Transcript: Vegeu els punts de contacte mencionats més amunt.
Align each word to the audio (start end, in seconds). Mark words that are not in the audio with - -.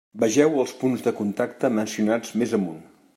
Vegeu 0.21 0.55
els 0.61 0.73
punts 0.79 1.03
de 1.09 1.13
contacte 1.19 1.73
mencionats 1.77 2.35
més 2.43 2.57
amunt. 2.59 2.83